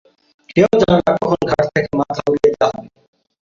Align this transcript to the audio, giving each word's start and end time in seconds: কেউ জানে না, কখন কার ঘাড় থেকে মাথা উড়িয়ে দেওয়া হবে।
কেউ 0.49 0.67
জানে 0.81 0.99
না, 0.99 1.13
কখন 1.15 1.39
কার 1.41 1.51
ঘাড় 1.51 1.69
থেকে 1.73 1.89
মাথা 1.99 2.21
উড়িয়ে 2.29 2.51
দেওয়া 2.53 2.69
হবে। 2.75 2.89